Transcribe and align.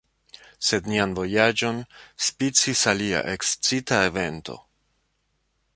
Sed 0.69 0.87
nian 0.91 1.13
vojaĝon 1.19 1.77
spicis 2.29 2.83
alia 2.93 3.23
ekscita 3.35 4.03
evento. 4.09 4.59